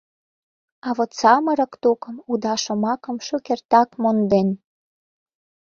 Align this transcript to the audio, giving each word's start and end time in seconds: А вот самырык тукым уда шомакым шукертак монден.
А 0.87 0.89
вот 0.97 1.11
самырык 1.21 1.73
тукым 1.81 2.15
уда 2.31 2.53
шомакым 2.63 3.17
шукертак 3.27 3.89
монден. 4.01 4.49